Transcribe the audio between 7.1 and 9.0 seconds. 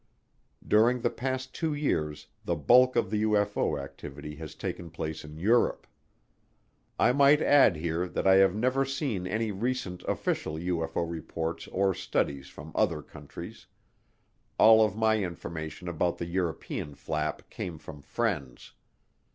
might add here that I have never